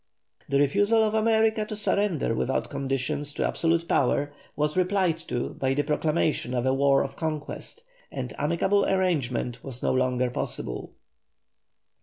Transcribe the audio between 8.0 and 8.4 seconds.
and